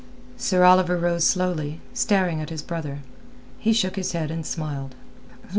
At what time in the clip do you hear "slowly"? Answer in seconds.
1.25-1.79